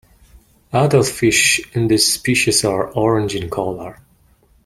[0.73, 3.99] Adult fish in this species are orange in color.